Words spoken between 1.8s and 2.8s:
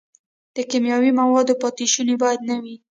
شوني باید نه وي.